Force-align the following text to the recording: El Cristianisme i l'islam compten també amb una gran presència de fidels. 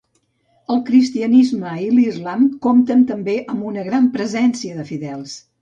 El 0.75 0.79
Cristianisme 0.87 1.75
i 1.83 1.91
l'islam 1.97 2.49
compten 2.65 3.07
també 3.13 3.39
amb 3.55 3.69
una 3.73 3.87
gran 3.91 4.11
presència 4.19 4.81
de 4.83 4.91
fidels. 4.93 5.41